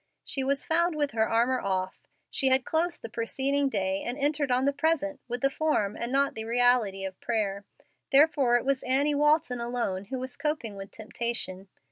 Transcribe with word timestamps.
She 0.25 0.43
was 0.43 0.65
found 0.65 0.95
with 0.95 1.11
her 1.11 1.29
armor 1.29 1.59
off. 1.61 2.07
She 2.31 2.47
had 2.47 2.65
closed 2.65 3.03
the 3.03 3.07
preceding 3.07 3.69
day 3.69 4.01
and 4.01 4.17
entered 4.17 4.49
on 4.49 4.65
the 4.65 4.73
present 4.73 5.19
with 5.27 5.41
the 5.41 5.49
form 5.51 5.95
and 5.95 6.11
not 6.11 6.33
the 6.33 6.45
reality 6.45 7.05
of 7.05 7.21
prayer. 7.21 7.65
Therefore 8.11 8.55
it 8.55 8.65
was 8.65 8.81
Annie 8.81 9.13
Walton 9.13 9.59
alone 9.61 10.05
who 10.05 10.17
was 10.17 10.37
coping 10.37 10.75
with 10.75 10.89
temptation. 10.89 11.67